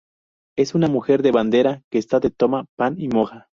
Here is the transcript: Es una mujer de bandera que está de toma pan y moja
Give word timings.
Es 0.57 0.73
una 0.73 0.87
mujer 0.87 1.21
de 1.21 1.29
bandera 1.29 1.83
que 1.91 1.99
está 1.99 2.19
de 2.19 2.31
toma 2.31 2.65
pan 2.75 2.95
y 2.99 3.07
moja 3.07 3.49